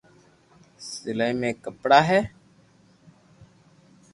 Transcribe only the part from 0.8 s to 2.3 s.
سلائي مي ڪپڙا ھي